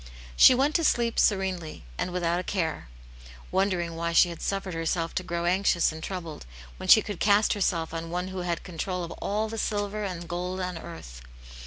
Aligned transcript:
She 0.35 0.55
went 0.55 0.73
to 0.77 0.83
sleep 0.83 1.19
serenely, 1.19 1.83
and 1.95 2.09
without 2.09 2.39
a 2.39 2.43
care: 2.43 2.89
wondering 3.51 3.95
why 3.95 4.13
she 4.13 4.29
had 4.29 4.41
suffered 4.41 4.73
herself 4.73 5.13
to 5.13 5.21
grow 5.23 5.45
anxious 5.45 5.91
and 5.91 6.01
troubled, 6.01 6.47
when 6.77 6.89
she 6.89 7.03
could 7.03 7.19
cast 7.19 7.53
herself 7.53 7.93
on 7.93 8.09
One 8.09 8.29
who 8.29 8.39
had 8.39 8.63
control 8.63 9.03
of 9.03 9.11
all 9.21 9.47
the 9.47 9.59
silver 9.59 10.03
and 10.03 10.23
the 10.23 10.27
gold 10.27 10.59
on 10.59 10.75
earth. 10.79 11.21